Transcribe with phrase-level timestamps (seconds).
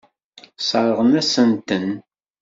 [0.59, 1.89] Sseṛɣen-asent-ten.